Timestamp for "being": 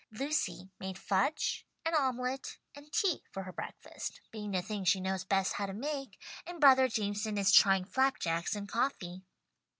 4.31-4.49